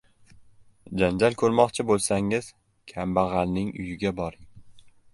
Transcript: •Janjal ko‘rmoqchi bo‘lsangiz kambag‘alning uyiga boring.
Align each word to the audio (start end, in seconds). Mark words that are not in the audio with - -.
•Janjal 1.01 1.37
ko‘rmoqchi 1.43 1.87
bo‘lsangiz 1.91 2.51
kambag‘alning 2.95 3.73
uyiga 3.85 4.19
boring. 4.23 4.53